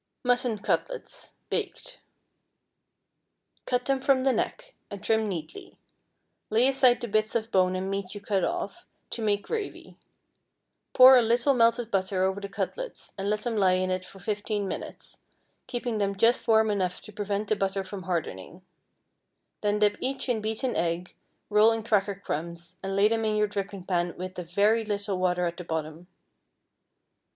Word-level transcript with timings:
MUTTON 0.23 0.57
CUTLETS. 0.63 1.35
(Baked). 1.51 1.99
Cut 3.67 3.85
them 3.85 3.99
from 4.01 4.23
the 4.23 4.33
neck, 4.33 4.73
and 4.89 5.03
trim 5.03 5.29
neatly. 5.29 5.77
Lay 6.49 6.67
aside 6.67 7.01
the 7.01 7.07
bits 7.07 7.35
of 7.35 7.51
bone 7.51 7.75
and 7.75 7.87
meat 7.87 8.15
you 8.15 8.19
cut 8.19 8.43
off, 8.43 8.87
to 9.11 9.21
make 9.21 9.43
gravy. 9.43 9.99
Pour 10.93 11.17
a 11.17 11.21
little 11.21 11.53
melted 11.53 11.91
butter 11.91 12.23
over 12.23 12.41
the 12.41 12.49
cutlets, 12.49 13.13
and 13.15 13.29
let 13.29 13.41
them 13.41 13.55
lie 13.57 13.73
in 13.73 13.91
it 13.91 14.03
for 14.03 14.17
fifteen 14.17 14.67
minutes, 14.67 15.19
keeping 15.67 15.99
them 15.99 16.15
just 16.17 16.47
warm 16.47 16.71
enough 16.71 16.99
to 17.01 17.11
prevent 17.13 17.47
the 17.49 17.55
butter 17.55 17.83
from 17.83 18.01
hardening; 18.01 18.63
then 19.61 19.77
dip 19.77 19.97
each 20.01 20.27
in 20.27 20.41
beaten 20.41 20.75
egg, 20.75 21.13
roll 21.51 21.71
in 21.71 21.83
cracker 21.83 22.15
crumbs, 22.15 22.79
and 22.81 22.95
lay 22.95 23.07
them 23.07 23.23
in 23.23 23.35
your 23.35 23.45
dripping 23.45 23.83
pan 23.83 24.17
with 24.17 24.39
a 24.39 24.43
very 24.43 24.83
little 24.83 25.19
water 25.19 25.45
at 25.45 25.57
the 25.57 25.63
bottom. 25.63 26.07